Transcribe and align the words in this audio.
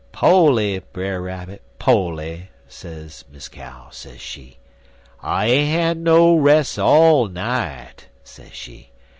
"Po'ly, 0.11 0.79
Brer 0.93 1.21
Rabbit, 1.21 1.61
poly,' 1.77 2.49
sez 2.67 3.23
Miss 3.31 3.47
Cow, 3.47 3.89
sez 3.91 4.19
she. 4.19 4.57
'I 5.21 5.45
ain't 5.45 5.69
had 5.71 5.97
no 5.99 6.35
res' 6.35 6.79
all 6.79 7.27
night,' 7.27 8.07
sez 8.23 8.51
she. 8.51 8.89